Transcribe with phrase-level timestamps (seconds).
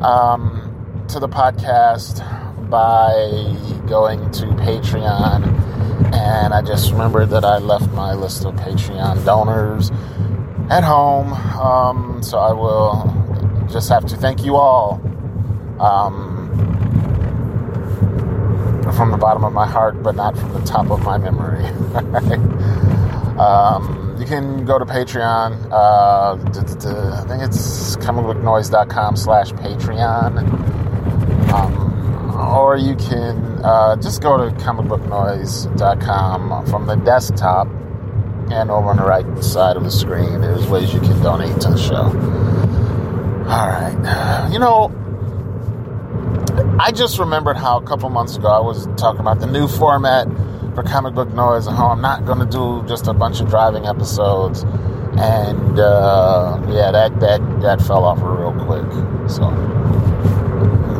[0.01, 0.64] um,
[1.09, 2.19] to the podcast
[2.69, 3.11] by
[3.87, 5.45] going to Patreon.
[6.13, 9.91] And I just remembered that I left my list of Patreon donors
[10.69, 11.33] at home.
[11.33, 15.01] Um, so I will just have to thank you all
[15.79, 16.49] um,
[18.95, 21.65] from the bottom of my heart, but not from the top of my memory.
[23.39, 25.71] um, you can go to Patreon.
[25.71, 30.74] Uh, I think it's comicbooknoise.com slash Patreon.
[31.55, 31.95] Um,
[32.55, 37.67] or you can uh, just go to comicbooknoise.com from the desktop
[38.51, 40.41] and over on the right side of the screen.
[40.41, 42.11] There's ways you can donate to the show.
[43.49, 44.49] All right.
[44.51, 44.91] You know,
[46.79, 50.27] I just remembered how a couple months ago I was talking about the new format
[50.75, 53.49] for comic book noise and how I'm not going to do just a bunch of
[53.49, 54.63] driving episodes.
[55.17, 58.85] And uh, yeah, that that that fell off real quick.
[59.29, 59.49] So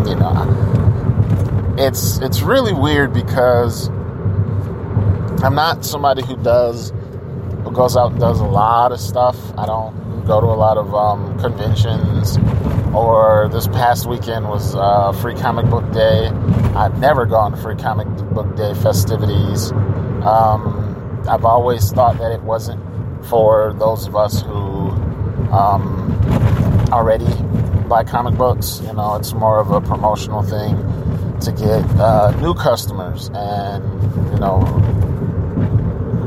[0.08, 3.90] you know, it's it's really weird because
[5.44, 6.92] I'm not somebody who does
[7.64, 9.38] who goes out and does a lot of stuff.
[9.58, 12.38] I don't go to a lot of um, conventions.
[12.96, 16.28] Or this past weekend was uh, Free Comic Book Day.
[16.76, 19.72] I've never gone to Free Comic Book Day festivities.
[20.24, 22.82] Um, I've always thought that it wasn't
[23.26, 24.90] for those of us who
[25.52, 26.12] um,
[26.92, 27.26] already
[27.86, 28.82] buy comic books.
[28.84, 30.76] You know, it's more of a promotional thing
[31.42, 33.84] to get uh, new customers and,
[34.32, 34.60] you know,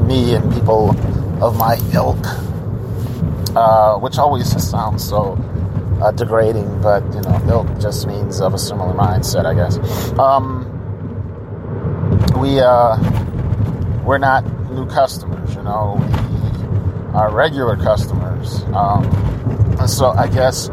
[0.06, 0.90] me and people
[1.42, 2.24] of my ilk,
[3.56, 5.36] uh, which always sounds so
[6.00, 9.78] uh, degrading, but you know, ilk just means of a similar mindset, I guess.
[10.18, 10.64] Um,
[12.40, 12.96] we uh,
[14.04, 15.96] we're not new customers, you know.
[15.98, 19.04] We are regular customers, um,
[19.88, 20.70] so I guess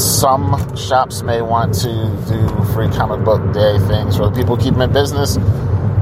[0.00, 1.92] some shops may want to
[2.28, 5.36] do free comic book day things where people keep them in business,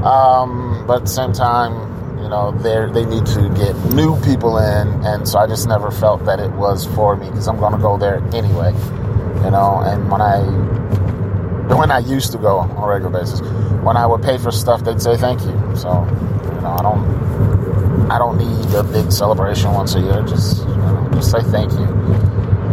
[0.05, 1.89] um, but at the same time
[2.21, 5.89] you know they they need to get new people in and so i just never
[5.89, 8.71] felt that it was for me because i'm going to go there anyway
[9.43, 9.81] you know?
[9.85, 10.39] And when i
[11.75, 13.41] when i used to go on a regular basis
[13.83, 15.75] when i would pay for stuff they'd say thank you.
[15.75, 16.05] So
[16.55, 20.21] you know i don't i don't need a big celebration once a year.
[20.23, 22.28] Just you know, just say thank you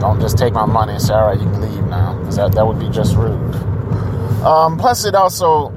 [0.06, 0.92] don't just take my money.
[0.92, 2.16] And say all right you can leave now.
[2.18, 3.54] Because that, that would be just rude.
[4.44, 5.70] Um, plus it also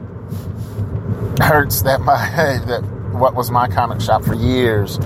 [1.42, 2.16] hurts that my
[2.68, 5.00] that what was my comic shop for years,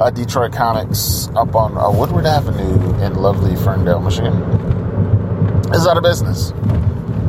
[0.00, 4.32] uh, Detroit Comics, up on uh, Woodward Avenue in lovely Ferndale, Michigan,
[5.74, 6.52] is out of business,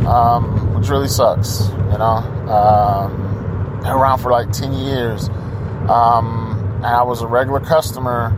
[0.08, 1.68] um, which really sucks.
[1.92, 5.28] You know, um, around for like ten years,
[5.90, 8.38] um, and I was a regular customer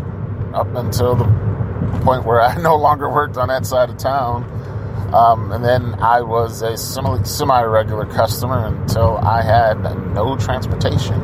[0.56, 1.25] up until the
[2.01, 4.43] point where I no longer worked on that side of town.
[5.13, 9.79] Um, and then I was a semi regular customer until I had
[10.13, 11.21] no transportation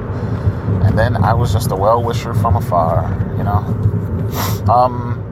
[0.83, 3.03] and then I was just a well wisher from afar,
[3.37, 3.57] you know.
[4.71, 5.25] Um,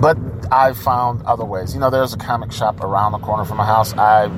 [0.00, 0.16] but
[0.52, 1.74] I've found other ways.
[1.74, 3.92] You know, there's a comic shop around the corner from my house.
[3.94, 4.32] I've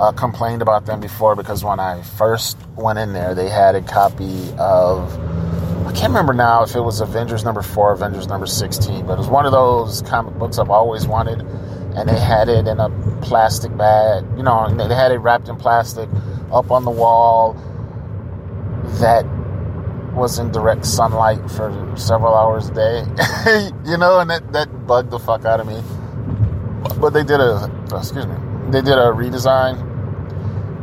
[0.00, 3.82] uh, complained about them before because when I first went in there, they had a
[3.82, 5.14] copy of.
[5.96, 9.18] I can't remember now if it was Avengers number four, Avengers number 16, but it
[9.18, 11.40] was one of those comic books I've always wanted.
[11.40, 12.90] And they had it in a
[13.22, 16.10] plastic bag, you know, they had it wrapped in plastic
[16.52, 17.54] up on the wall
[19.00, 19.24] that
[20.12, 22.98] was in direct sunlight for several hours a day,
[23.90, 25.80] you know, and that, that bugged the fuck out of me.
[27.00, 28.36] But they did a, oh, excuse me,
[28.70, 29.80] they did a redesign,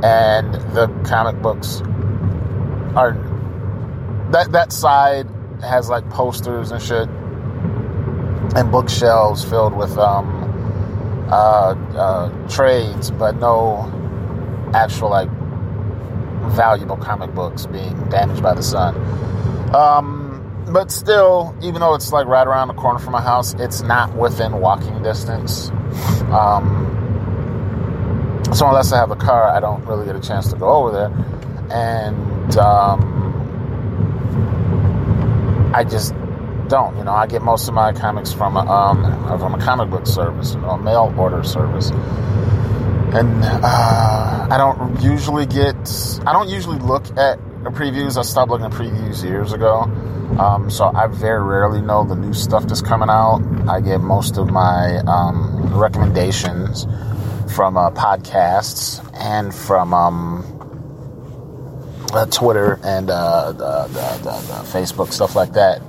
[0.03, 1.81] and the comic books
[2.95, 3.13] are,
[4.33, 5.27] that, that side
[5.61, 7.07] has like posters and shit
[8.55, 13.89] and bookshelves filled with um, uh, uh, trades, but no
[14.73, 15.29] actual like
[16.51, 18.95] valuable comic books being damaged by the sun.
[19.75, 23.81] Um, but still, even though it's like right around the corner from my house, it's
[23.81, 25.69] not within walking distance.
[26.31, 26.89] Um,
[28.53, 30.91] so unless I have a car, I don't really get a chance to go over
[30.91, 31.11] there,
[31.71, 33.22] and um,
[35.73, 36.13] I just
[36.67, 36.97] don't.
[36.97, 40.07] You know, I get most of my comics from a, um, from a comic book
[40.07, 45.75] service, you know, a mail order service, and uh, I don't usually get.
[46.25, 47.39] I don't usually look at
[47.73, 48.17] previews.
[48.17, 49.89] I stopped looking at previews years ago.
[50.39, 53.41] Um, so I very rarely know the new stuff that's coming out.
[53.67, 56.87] I get most of my um, recommendations
[57.53, 60.62] from uh, podcasts and from um,
[62.13, 65.81] uh, Twitter and uh, the, the, the, Facebook, stuff like that.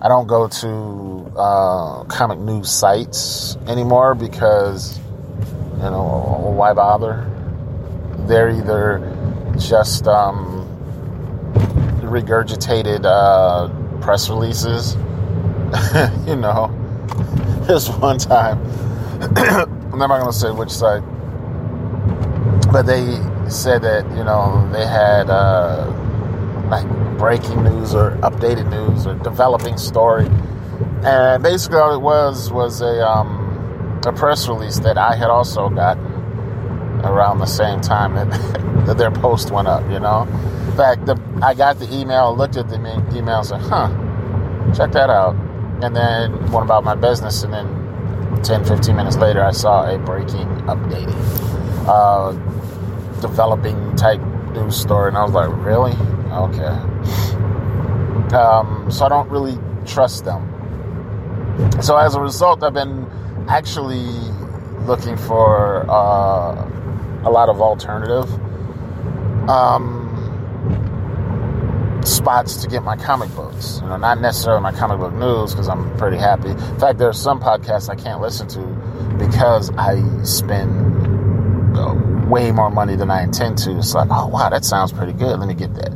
[0.00, 4.98] I don't go to uh, comic news sites anymore because,
[5.76, 7.28] you know, why bother?
[8.26, 8.98] They're either
[9.58, 10.66] just um,
[12.00, 13.68] regurgitated uh,
[14.00, 14.94] press releases.
[16.26, 16.70] you know,
[17.66, 18.60] there's one time,
[19.36, 21.02] I'm not going to say which site,
[22.72, 23.18] but they
[23.52, 25.86] said that, you know, they had uh,
[26.68, 26.86] like
[27.18, 30.26] breaking news or updated news or developing story.
[31.04, 35.68] And basically, all it was was a, um, a press release that I had also
[35.68, 36.04] gotten
[37.04, 38.30] around the same time that,
[38.86, 40.22] that their post went up, you know?
[40.22, 43.88] In fact, the, I got the email, looked at the email, and said, huh,
[44.74, 45.34] check that out.
[45.82, 49.98] And then went about my business, and then 10, 15 minutes later, I saw a
[49.98, 51.14] breaking, updating,
[51.86, 52.32] uh,
[53.22, 54.20] developing type
[54.52, 55.92] news story, and I was like, really?
[56.32, 56.76] Okay.
[58.36, 60.48] Um, so I don't really trust them.
[61.80, 63.06] So as a result, I've been
[63.48, 64.04] actually
[64.86, 66.68] looking for uh,
[67.24, 68.30] a lot of alternative
[69.48, 70.08] um,
[72.04, 73.80] spots to get my comic books.
[73.82, 76.50] You know, not necessarily my comic book news because I'm pretty happy.
[76.50, 78.60] In fact, there's some podcasts I can't listen to
[79.18, 80.91] because I spend
[82.32, 83.78] way more money than I intend to.
[83.78, 85.38] It's like, oh wow, that sounds pretty good.
[85.38, 85.92] Let me get that.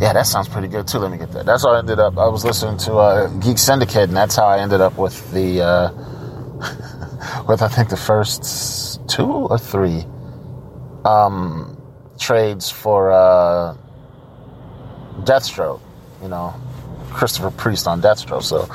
[0.00, 0.98] Yeah, that sounds pretty good too.
[0.98, 1.46] Let me get that.
[1.46, 2.18] That's how I ended up.
[2.18, 5.62] I was listening to uh, Geek Syndicate, and that's how I ended up with the
[5.62, 5.90] uh,
[7.48, 10.04] with I think the first two or three
[11.04, 11.80] um,
[12.18, 13.76] trades for uh,
[15.20, 15.80] Deathstroke.
[16.22, 16.54] You know,
[17.10, 18.42] Christopher Priest on Deathstroke.
[18.42, 18.66] So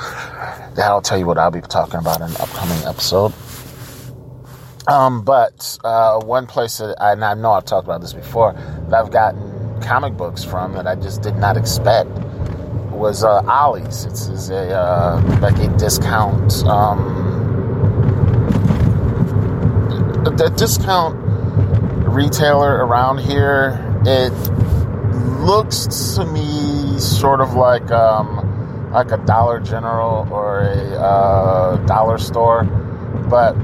[0.74, 3.32] that'll tell you what I'll be talking about in an upcoming episode.
[4.88, 8.52] Um, but uh, one place that I, and I know I've talked about this before,
[8.52, 12.10] that I've gotten comic books from that I just did not expect
[12.90, 14.04] was uh, Ollie's.
[14.04, 16.64] It's, a uh, like a discount.
[16.64, 17.24] Um,
[20.26, 21.16] a discount
[22.08, 24.32] retailer around here, it
[25.40, 32.18] looks to me sort of like um, like a Dollar General or a uh, dollar
[32.18, 32.64] store,
[33.28, 33.54] but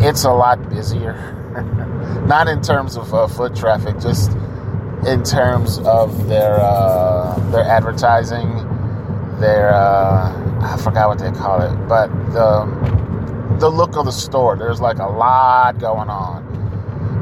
[0.00, 1.14] it's a lot busier.
[2.26, 4.32] Not in terms of uh, foot traffic, just
[5.06, 8.56] in terms of their uh, their advertising,
[9.40, 14.56] their uh, I forgot what they call it, but the the look of the store.
[14.56, 16.42] There's like a lot going on.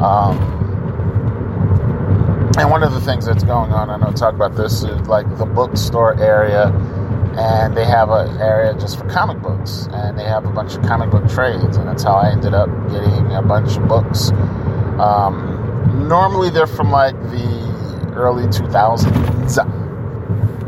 [0.02, 0.62] Um,
[2.58, 5.26] and one of the things that's going on, I know talk about this, is like
[5.38, 6.66] the bookstore area,
[7.36, 10.82] and they have an area just for comic books, and they have a bunch of
[10.82, 14.30] comic book trades, and that's how I ended up getting a bunch of books.
[15.00, 19.58] Um, normally, they're from like the early 2000s,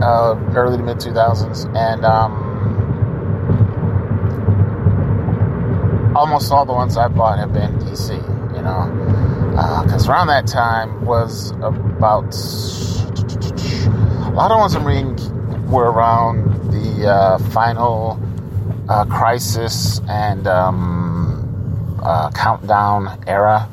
[0.03, 2.53] uh, early to mid 2000s, and um,
[6.17, 10.47] almost all the ones I bought have been DC you know, because uh, around that
[10.47, 12.35] time was about
[14.25, 15.17] a lot of ones I'm reading
[15.69, 16.54] were around
[16.95, 18.21] the uh, final
[18.89, 23.69] uh, crisis and um, uh, countdown era,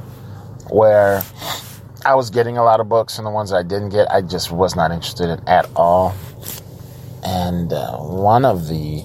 [0.70, 1.22] where
[2.06, 4.52] I was getting a lot of books, and the ones I didn't get, I just
[4.52, 6.16] was not interested in at all.
[7.24, 9.04] And uh, one of the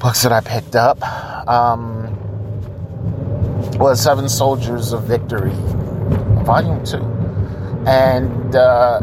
[0.00, 1.00] books that I picked up.
[1.48, 2.18] Um,
[3.78, 5.52] was Seven Soldiers of Victory,
[6.44, 6.96] Volume 2.
[7.86, 9.00] And uh,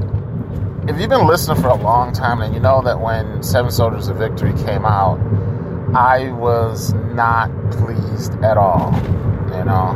[0.89, 4.07] if you've been listening for a long time, and you know that when Seven Soldiers
[4.07, 5.19] of Victory came out,
[5.95, 8.91] I was not pleased at all.
[9.55, 9.89] You know,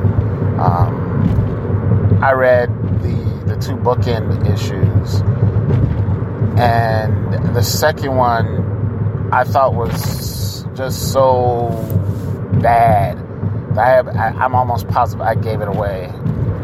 [0.60, 2.70] um, I read
[3.02, 5.22] the the two bookend issues,
[6.60, 11.70] and the second one I thought was just so
[12.62, 13.18] bad.
[13.76, 16.06] I have, I, I'm almost positive I gave it away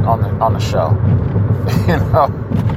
[0.06, 0.92] on the on the show.
[1.88, 2.69] you know,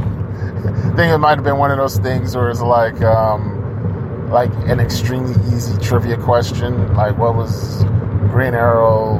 [0.92, 4.50] I think it might have been one of those things where it's like, um, like
[4.66, 7.82] an extremely easy trivia question, like what was
[8.28, 9.16] Green Arrow?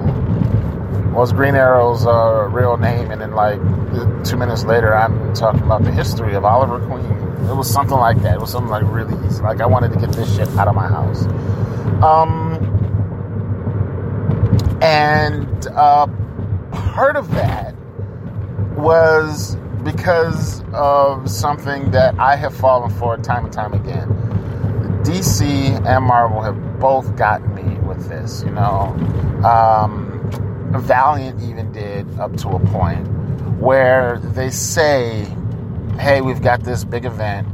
[1.12, 3.11] What was Green Arrow's uh, real name?
[3.11, 3.59] And then like
[4.23, 7.11] two minutes later, I'm talking about the history of Oliver Queen.
[7.49, 8.35] It was something like that.
[8.35, 9.43] It was something like really easy.
[9.43, 11.25] Like I wanted to get this shit out of my house.
[12.05, 12.59] Um,
[14.83, 16.07] and uh,
[16.71, 17.75] part of that
[18.76, 24.09] was because of something that I have fallen for time and time again.
[25.05, 28.95] DC and Marvel have both gotten me with this, you know.
[29.45, 30.09] Um,
[30.73, 33.07] Valiant even did up to a point
[33.59, 35.27] where they say,
[35.99, 37.47] hey, we've got this big event,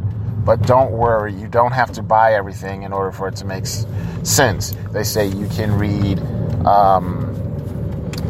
[0.44, 3.66] but don't worry, you don't have to buy everything in order for it to make
[3.66, 4.74] sense.
[4.92, 6.18] They say you can read
[6.66, 7.34] um,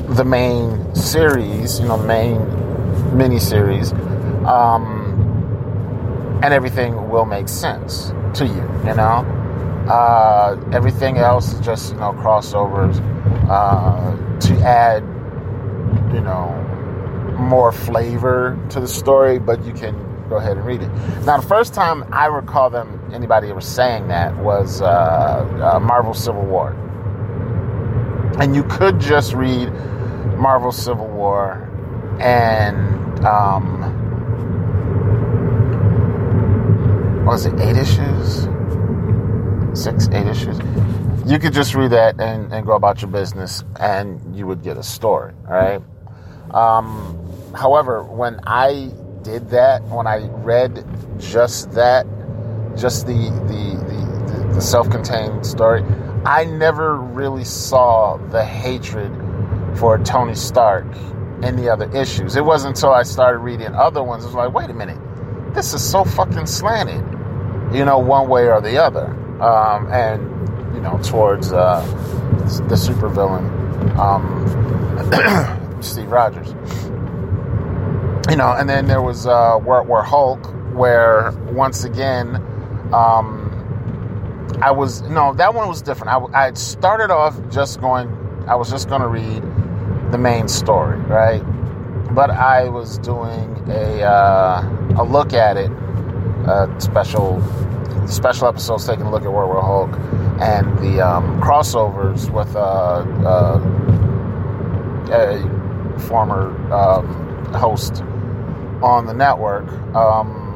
[0.09, 2.38] the main series, you know, main
[3.11, 3.93] miniseries,
[4.47, 9.25] um, and everything will make sense to you, you know.
[9.88, 13.00] Uh, everything else is just, you know, crossovers
[13.49, 15.03] uh, to add,
[16.12, 16.55] you know,
[17.38, 19.95] more flavor to the story, but you can
[20.29, 20.91] go ahead and read it.
[21.25, 26.12] Now, the first time I recall them, anybody ever saying that was uh, uh, Marvel
[26.12, 26.73] Civil War.
[28.38, 29.73] And you could just read
[30.37, 31.67] Marvel Civil War
[32.21, 32.88] and,
[33.25, 34.07] um,
[37.27, 38.49] was it eight issues?
[39.79, 40.59] Six, eight issues?
[41.27, 44.77] You could just read that and, and go about your business and you would get
[44.79, 45.83] a story, right?
[46.53, 48.91] Um, however, when I
[49.23, 50.85] did that, when I read
[51.19, 52.07] just that,
[52.77, 55.83] just the the, the, the self-contained story,
[56.25, 59.13] I never really saw the hatred
[59.77, 60.87] for Tony Stark
[61.40, 62.37] the other issues.
[62.37, 64.99] It wasn't until I started reading other ones, I was like, wait a minute,
[65.54, 67.04] this is so fucking slanted,
[67.75, 69.07] you know, one way or the other.
[69.42, 71.80] Um, and, you know, towards uh,
[72.68, 76.54] the supervillain, um, Steve Rogers
[78.28, 82.37] you know, and then there was uh, where, where Hulk, where once again,
[82.92, 83.45] um,
[84.61, 86.12] I was no, that one was different.
[86.12, 88.09] I, I started off just going,
[88.47, 89.42] I was just going to read
[90.11, 91.43] the main story, right?
[92.15, 94.62] But I was doing a uh,
[94.99, 97.43] a look at it, a special
[98.07, 99.91] special episodes taking a look at World War Hulk
[100.41, 103.61] and the um, crossovers with uh, uh,
[105.12, 108.03] a former um, host
[108.83, 109.69] on the network.
[109.95, 110.47] Um,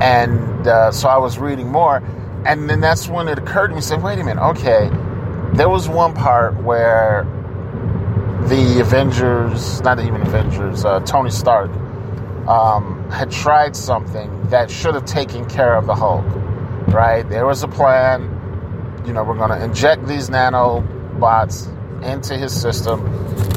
[0.00, 2.02] and uh, so I was reading more.
[2.46, 4.88] And then that's when it occurred to me, say, wait a minute, okay,
[5.54, 7.24] there was one part where
[8.48, 11.70] the Avengers, not even Avengers, uh, Tony Stark,
[12.48, 16.24] um, had tried something that should have taken care of the Hulk,
[16.88, 17.28] right?
[17.28, 18.22] There was a plan,
[19.06, 21.68] you know, we're going to inject these nanobots
[22.02, 23.04] into his system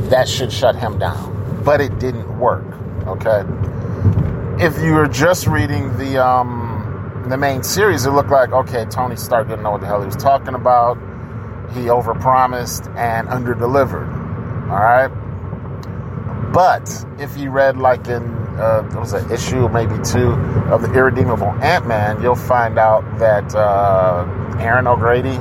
[0.10, 1.34] that should shut him down
[1.64, 2.66] but it didn't work.
[3.08, 3.44] Okay.
[4.64, 9.16] If you were just reading the um, the main series, it looked like okay, Tony
[9.16, 10.98] Stark didn't know what the hell he was talking about.
[11.74, 14.08] He overpromised and underdelivered.
[14.70, 15.12] All right.
[16.54, 18.22] But if you read like in
[18.60, 20.34] uh, it was an issue, maybe two
[20.72, 24.26] of the Irredeemable Ant Man, you'll find out that uh,
[24.60, 25.38] Aaron O'Grady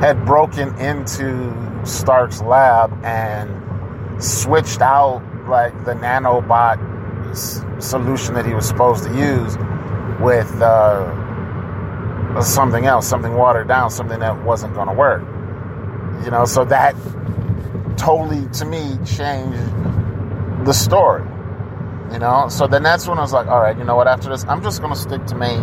[0.00, 1.54] had broken into
[1.86, 9.10] Stark's lab and switched out like the nanobot s- solution that he was supposed to
[9.16, 9.56] use
[10.20, 11.04] with uh,
[12.42, 15.22] something else, something watered down, something that wasn't going to work.
[16.24, 16.94] You know, so that
[17.96, 19.58] totally to me changed
[20.66, 21.24] the story.
[22.12, 24.06] You know, so then that's when I was like, all right, you know what?
[24.06, 25.60] After this, I'm just going to stick to main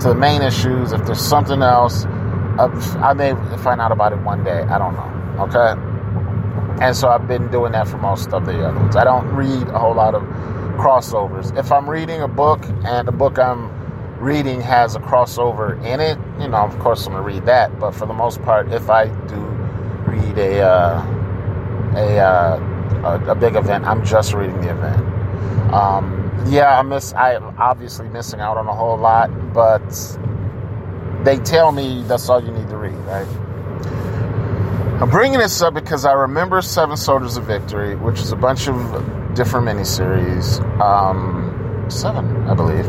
[0.00, 0.92] to the main issues.
[0.92, 4.62] If there's something else, I may find out about it one day.
[4.62, 5.44] I don't know.
[5.44, 6.84] Okay.
[6.84, 8.96] And so I've been doing that for most of the other ones.
[8.96, 10.22] I don't read a whole lot of
[10.78, 11.56] crossovers.
[11.58, 13.68] If I'm reading a book and the book I'm
[14.18, 17.78] reading has a crossover in it, you know, of course I'm to read that.
[17.78, 19.36] But for the most part, if I do
[20.06, 22.60] read a, uh, a, uh,
[23.04, 25.72] a, a, big event, I'm just reading the event.
[25.72, 29.88] Um, yeah, I miss, I'm obviously missing out on a whole lot, but
[31.24, 33.26] they tell me that's all you need to read, right?
[35.00, 38.66] I'm bringing this up because I remember Seven Soldiers of Victory, which is a bunch
[38.66, 40.60] of different miniseries.
[40.80, 42.86] Um, seven, I believe.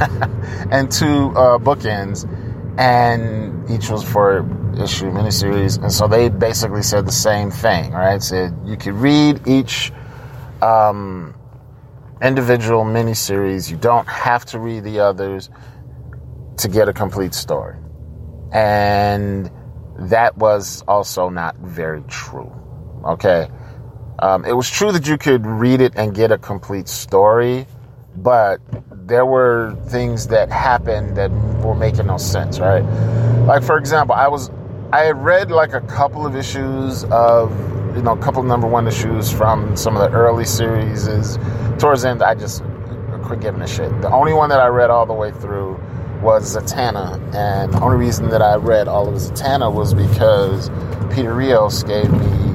[0.70, 2.28] and two uh, bookends,
[2.78, 4.40] and each was for
[4.82, 5.80] issue miniseries.
[5.80, 8.22] And so they basically said the same thing, right?
[8.22, 9.92] Said you could read each
[10.62, 11.34] um,
[12.22, 13.70] individual miniseries.
[13.70, 15.50] You don't have to read the others
[16.58, 17.76] to get a complete story.
[18.52, 19.50] And
[19.98, 22.52] that was also not very true.
[23.04, 23.48] Okay.
[24.18, 27.66] Um, it was true that you could read it and get a complete story,
[28.14, 28.60] but
[29.10, 31.32] there were things that happened that
[31.64, 32.84] were making no sense, right?
[33.44, 34.50] Like, for example, I was,
[34.92, 37.50] I had read like a couple of issues of,
[37.96, 41.08] you know, a couple number one issues from some of the early series.
[41.80, 42.62] Towards the end, I just
[43.24, 43.90] quit giving a shit.
[44.00, 45.72] The only one that I read all the way through
[46.22, 50.70] was Zatanna, and the only reason that I read all of Zatanna was because
[51.12, 52.54] Peter Rios gave me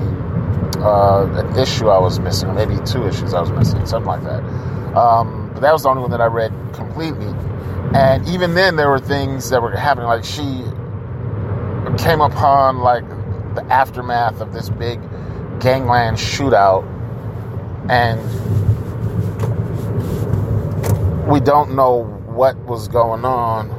[0.79, 4.24] uh, an issue I was missing, or maybe two issues I was missing, something like
[4.24, 4.41] that.
[4.95, 7.33] Um, but that was the only one that I read completely.
[7.95, 10.07] And even then, there were things that were happening.
[10.07, 10.43] Like she
[11.97, 13.07] came upon like
[13.55, 15.00] the aftermath of this big
[15.62, 16.83] gangland shootout,
[17.89, 18.19] and
[21.25, 23.69] we don't know what was going on.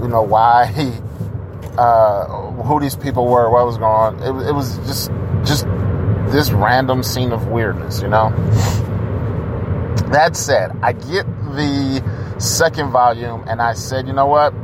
[0.00, 0.92] You know why, he,
[1.78, 2.24] uh,
[2.62, 4.18] who these people were, what was going on.
[4.22, 5.10] It, it was just
[5.44, 5.66] just
[6.32, 8.30] this random scene of weirdness, you know?
[10.12, 14.54] That said, I get the second volume and I said, you know what?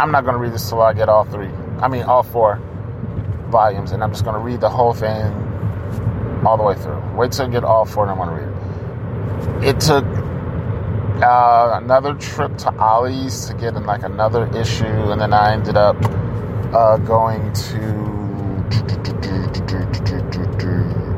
[0.00, 1.50] I'm not going to read this till I get all three.
[1.80, 2.60] I mean, all four
[3.48, 7.00] volumes, and I'm just going to read the whole thing all the way through.
[7.16, 8.48] Wait till I get all four and I'm going to read
[9.62, 9.76] it.
[9.76, 10.04] It took
[11.22, 15.76] uh, another trip to Ollie's to get in like another issue, and then I ended
[15.76, 15.96] up
[16.74, 18.08] uh, going to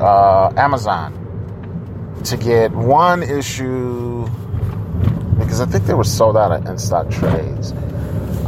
[0.00, 1.19] uh, Amazon
[2.24, 4.26] to get one issue
[5.38, 7.72] because I think they were sold out at in stock trades.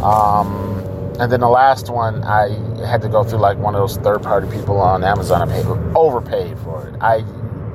[0.02, 0.72] Um,
[1.18, 2.50] and then the last one, I
[2.86, 5.48] had to go through like one of those third party people on Amazon.
[5.48, 6.94] I paid overpaid for it.
[7.00, 7.18] I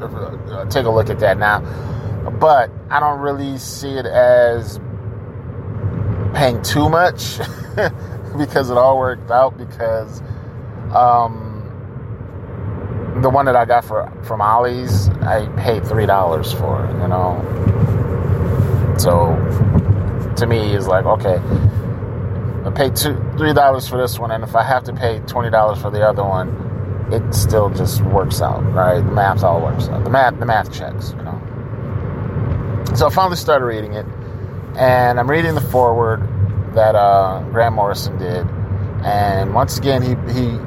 [0.02, 1.62] uh, take a look at that now,
[2.40, 4.80] but I don't really see it as
[6.34, 7.38] paying too much
[8.38, 10.22] because it all worked out because
[10.94, 11.47] um,
[13.22, 16.86] the one that I got for from Ollie's, I paid three dollars for.
[17.02, 17.36] You know,
[18.98, 19.36] so
[20.38, 21.40] to me, it's like okay,
[22.66, 25.50] I paid two three dollars for this one, and if I have to pay twenty
[25.50, 29.00] dollars for the other one, it still just works out, right?
[29.00, 30.04] The math all works out.
[30.04, 31.34] The math the math checks, you know.
[32.96, 34.06] So I finally started reading it,
[34.78, 36.22] and I'm reading the foreword
[36.74, 38.46] that uh, Grant Morrison did,
[39.04, 40.60] and once again he he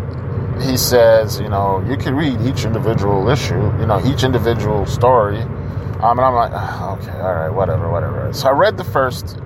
[0.62, 5.40] he says, you know, you can read each individual issue, you know, each individual story.
[5.40, 8.33] Um, and I'm like, oh, okay, all right, whatever, whatever.
[8.33, 9.38] So I read the first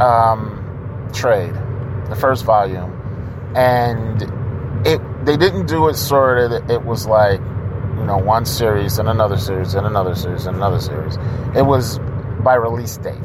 [0.00, 1.54] um, trade,
[2.08, 2.92] the first volume,
[3.54, 4.22] and
[4.86, 6.70] it they didn't do it sort of.
[6.70, 10.80] It was like, you know, one series and another series and another series and another
[10.80, 11.16] series.
[11.54, 11.98] It was
[12.42, 13.20] by release date.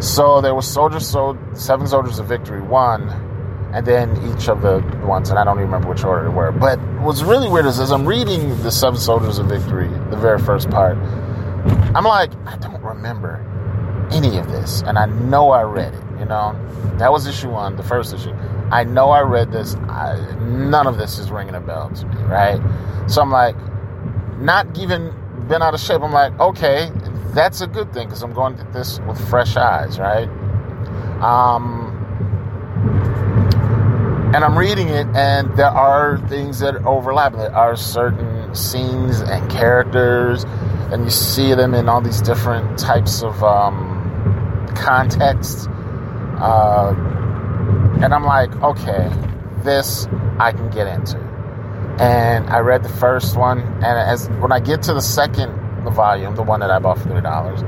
[0.00, 3.08] So there was Soldier Sold Seven Soldiers of Victory one
[3.74, 6.52] and then each of the ones, and I don't even remember which order they were.
[6.52, 10.38] But what's really weird is as I'm reading the Seven Soldiers of Victory, the very
[10.38, 13.44] first part, I'm like, I don't remember
[14.12, 16.02] any of this, and I know I read it.
[16.20, 16.56] You know,
[16.98, 18.32] that was issue one, the first issue.
[18.70, 19.74] I know I read this.
[19.88, 22.60] I, none of this is ringing a bell to me, right?
[23.10, 23.56] So I'm like,
[24.38, 25.12] not even
[25.48, 26.00] been out of shape.
[26.00, 26.92] I'm like, okay,
[27.34, 30.28] that's a good thing because I'm going to this with fresh eyes, right?
[31.20, 31.83] Um,
[34.34, 37.34] and I'm reading it, and there are things that overlap.
[37.34, 40.42] There are certain scenes and characters,
[40.90, 45.68] and you see them in all these different types of um, contexts.
[45.68, 46.94] Uh,
[48.02, 49.08] and I'm like, okay,
[49.62, 50.08] this
[50.40, 51.16] I can get into.
[52.00, 55.52] And I read the first one, and as when I get to the second
[55.94, 57.62] volume, the one that I bought for three dollars,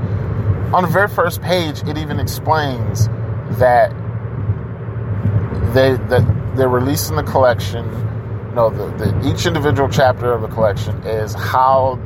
[0.73, 3.07] on the very first page, it even explains
[3.57, 3.91] that
[5.73, 7.85] they that they're releasing the collection.
[8.53, 11.99] No, the, the each individual chapter of the collection is how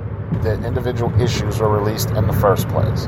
[0.43, 3.05] the individual issues were released in the first place.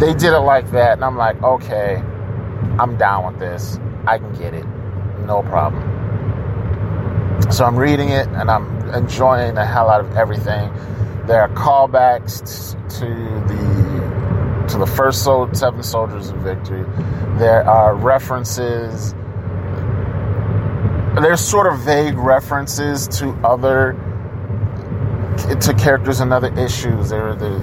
[0.00, 1.96] They did it like that, and I'm like, okay,
[2.78, 3.78] I'm down with this.
[4.06, 4.64] I can get it,
[5.26, 5.82] no problem.
[7.50, 10.72] So I'm reading it, and I'm enjoying the hell out of everything.
[11.26, 14.00] There are callbacks to the
[14.68, 16.84] to the first seven soldiers of victory.
[17.38, 19.14] There are references
[21.20, 23.92] there's sort of vague references to other
[25.60, 27.10] to characters and other issues.
[27.10, 27.58] There, the,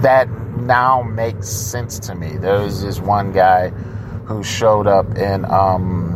[0.00, 2.36] that now makes sense to me.
[2.36, 3.70] There was this one guy
[4.26, 6.08] who showed up in um,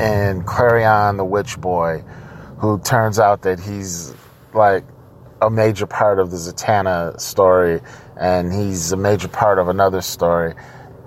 [0.00, 2.04] in Klarion the Witch Boy,
[2.58, 4.14] who turns out that he's
[4.52, 4.84] like
[5.40, 7.80] a major part of the Zatanna story,
[8.16, 10.54] and he's a major part of another story,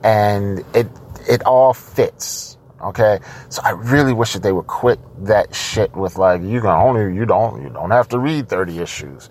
[0.03, 0.87] and it
[1.27, 2.57] it all fits.
[2.85, 3.19] Okay,
[3.49, 7.15] so I really wish that they would quit that shit with like you can only
[7.15, 9.29] you don't you don't have to read thirty issues.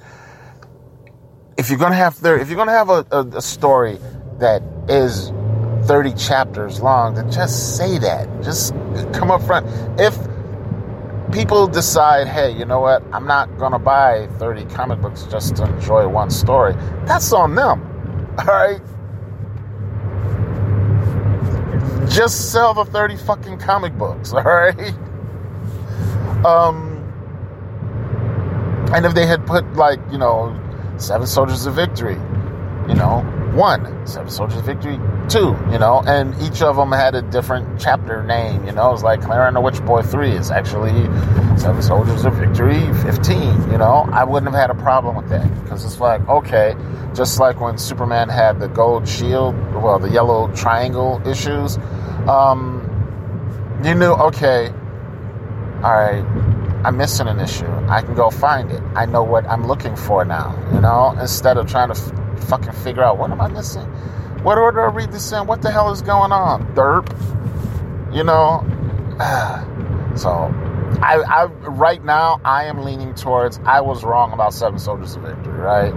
[1.56, 3.98] If you're gonna have there, if you're gonna have a, a, a story
[4.38, 5.32] that is
[5.84, 8.28] 30 chapters long, then just say that.
[8.42, 8.72] Just
[9.12, 9.66] come up front.
[10.00, 10.16] If
[11.32, 15.56] people decide, hey, you know what, I'm not going to buy 30 comic books just
[15.56, 17.82] to enjoy one story, that's on them.
[18.38, 18.80] All right?
[22.08, 24.94] Just sell the 30 fucking comic books, all right?
[26.44, 27.00] Um,
[28.94, 30.60] and if they had put, like, you know,
[30.98, 32.18] Seven Soldiers of Victory,
[32.88, 33.20] you know,
[33.54, 37.80] one, Seven Soldiers of Victory, two, you know, and each of them had a different
[37.80, 38.90] chapter name, you know.
[38.90, 40.92] It was like Klarion the Witch Boy 3 is actually
[41.56, 44.08] Seven Soldiers of Victory 15, you know.
[44.12, 46.74] I wouldn't have had a problem with that because it's like, okay,
[47.14, 51.78] just like when Superman had the gold shield, well, the yellow triangle issues,
[52.28, 54.68] um, you knew, okay,
[55.82, 56.24] all right,
[56.84, 57.66] I'm missing an issue.
[57.88, 58.82] I can go find it.
[58.94, 62.72] I know what I'm looking for now, you know, instead of trying to f- fucking
[62.72, 63.86] figure out what am I missing?
[64.42, 65.46] What order I read this in?
[65.46, 66.74] What the hell is going on?
[66.74, 67.08] Derp.
[68.14, 68.62] You know?
[70.16, 70.30] So,
[71.02, 75.22] I, I right now, I am leaning towards I was wrong about Seven Soldiers of
[75.22, 75.92] Victory, right?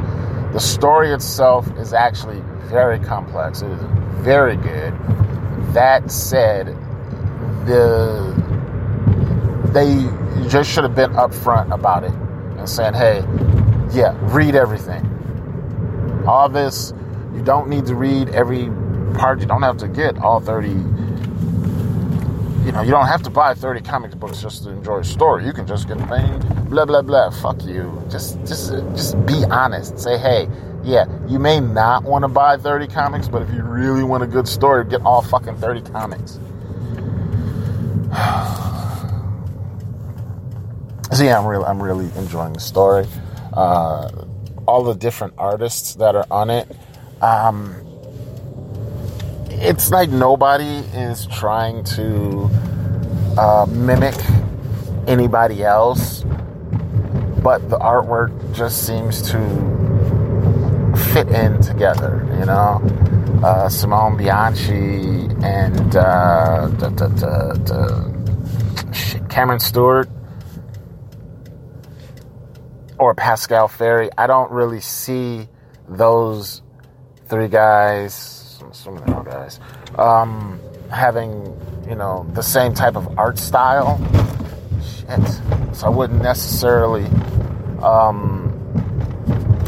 [0.54, 3.62] The story itself is actually very complex.
[3.62, 3.80] It is
[4.24, 4.94] very good.
[5.74, 6.68] That said,
[7.66, 8.36] the
[9.74, 10.08] they
[10.50, 12.14] just should have been upfront about it
[12.58, 13.20] and saying, hey,
[13.92, 15.04] yeah, read everything.
[16.26, 16.94] All this
[17.38, 18.72] you don't need to read every
[19.14, 19.40] part.
[19.40, 20.70] You don't have to get all 30.
[20.70, 20.76] You
[22.72, 25.46] know, you don't have to buy 30 comic books just to enjoy a story.
[25.46, 27.30] You can just get the thing, blah, blah, blah.
[27.30, 28.04] Fuck you.
[28.10, 30.00] Just, just, just be honest.
[30.00, 30.50] Say, hey,
[30.88, 34.28] yeah, you may not want to buy 30 comics, but if you really want a
[34.28, 36.32] good story, get all fucking 30 comics.
[41.16, 43.06] so yeah, I'm really, I'm really enjoying the story.
[43.54, 44.10] Uh,
[44.68, 46.68] all the different artists that are on it
[47.22, 47.76] um,
[49.50, 52.50] it's like nobody is trying to
[53.38, 54.16] uh, mimic
[55.08, 56.24] anybody else,
[57.42, 59.38] but the artwork just seems to
[61.24, 62.80] fit in together, you know?
[63.44, 67.08] Uh, Simone Bianchi and uh, da, da,
[67.54, 68.12] da,
[69.28, 70.10] Cameron Stewart
[73.00, 74.10] or Pasqual Ferry.
[74.18, 75.48] I don't really see
[75.88, 76.62] those
[77.28, 79.60] three guys, some of them guys,
[79.98, 80.60] um,
[80.92, 81.32] having
[81.88, 84.00] you know the same type of art style.
[84.84, 85.76] Shit.
[85.76, 87.06] So I wouldn't necessarily.
[87.82, 88.47] Um,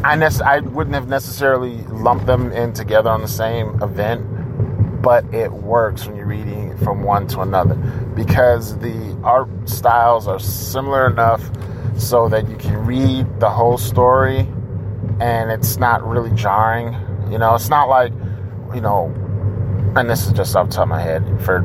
[0.03, 5.31] I nec- I wouldn't have necessarily lumped them in together on the same event, but
[5.33, 7.75] it works when you're reading from one to another
[8.15, 11.49] because the art styles are similar enough
[11.97, 14.47] so that you can read the whole story
[15.19, 16.95] and it's not really jarring
[17.29, 18.11] you know, it's not like,
[18.73, 19.13] you know,
[19.95, 21.63] and this is just off the top of my head for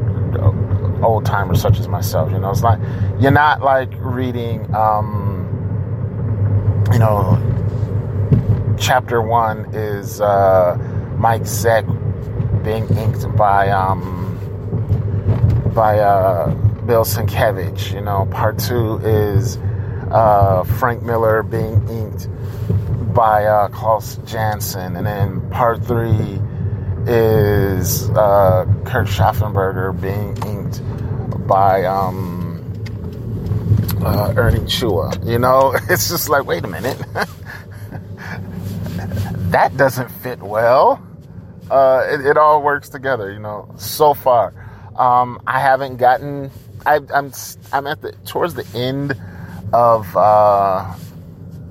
[1.03, 2.79] old timers such as myself, you know, it's like,
[3.19, 5.49] you're not like reading, um,
[6.93, 7.39] you know,
[8.79, 10.77] chapter one is uh,
[11.19, 11.85] Mike Zeck
[12.65, 14.23] being inked by, um,
[15.75, 16.53] by uh,
[16.87, 19.59] Bill Sienkiewicz, you know, part two is
[20.11, 22.29] uh, Frank Miller being inked
[23.15, 26.41] by uh, Klaus Janson, and then part three
[27.07, 30.83] is uh, Kurt Schaffenberger being inked
[31.47, 32.65] by um,
[34.03, 35.25] uh, Ernie Chua.
[35.27, 37.01] You know, it's just like, wait a minute,
[39.55, 41.01] that doesn't fit well.
[41.71, 43.73] Uh, it, it, all works together, you know.
[43.79, 44.53] So far,
[44.97, 46.51] um, I haven't gotten.
[46.85, 47.33] I, I'm,
[47.73, 49.15] I'm at the towards the end
[49.73, 50.93] of uh,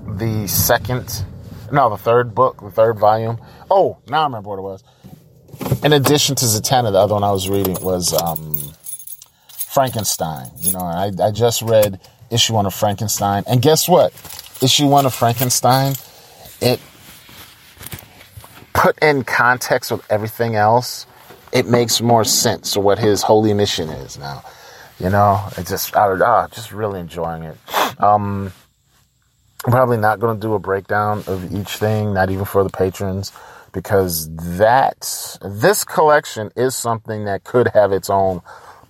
[0.08, 1.26] the second
[1.74, 3.38] no, the third book, the third volume.
[3.70, 4.84] Oh, now I remember what it was.
[5.84, 8.74] In addition to Zatanna, the other one I was reading was um,
[9.50, 10.52] Frankenstein.
[10.60, 14.14] You know, I, I just read issue one of Frankenstein, and guess what?
[14.62, 15.96] Issue one of Frankenstein,
[16.62, 16.80] it
[18.74, 21.06] put in context with everything else.
[21.52, 24.44] It makes more sense of what his holy mission is now.
[25.00, 27.58] You know, it just I, oh, just really enjoying it.
[28.02, 28.52] Um,
[29.66, 32.70] I'm probably not going to do a breakdown of each thing, not even for the
[32.70, 33.32] patrons,
[33.72, 38.42] because that, this collection is something that could have its own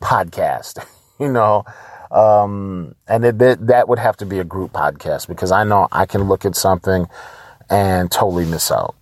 [0.02, 0.84] podcast,
[1.20, 1.64] you know,
[2.10, 5.88] um, and it, it, that would have to be a group podcast because I know
[5.92, 7.08] I can look at something
[7.70, 8.96] and totally miss out,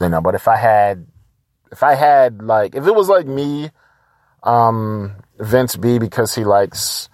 [0.00, 1.06] you know, but if I had,
[1.72, 3.70] if I had like, if it was like me,
[4.42, 7.08] um, Vince B because he likes,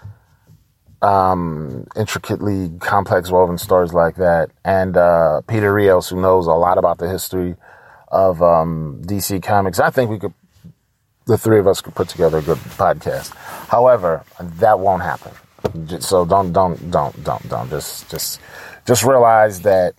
[1.01, 4.51] um, intricately complex woven stories like that.
[4.65, 7.57] And, uh, Peter Rios, who knows a lot about the history
[8.09, 9.81] of, um, DC comics.
[9.81, 10.35] I think we could,
[11.27, 13.35] the three of us could put together a good podcast.
[13.69, 15.33] However, that won't happen.
[16.01, 18.41] So don't, don't, don't, don't, don't just, just,
[18.87, 19.95] just realize that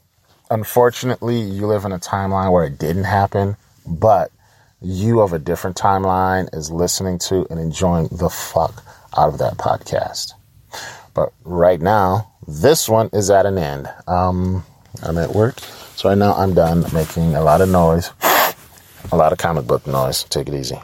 [0.49, 4.31] unfortunately you live in a timeline where it didn't happen, but
[4.81, 8.83] you of a different timeline is listening to and enjoying the fuck
[9.17, 10.33] out of that podcast.
[11.13, 13.89] But right now, this one is at an end.
[14.07, 14.65] Um,
[15.01, 15.59] I'm at work,
[15.95, 18.11] so right now I'm done making a lot of noise,
[19.11, 20.23] a lot of comic book noise.
[20.23, 20.79] Take it easy.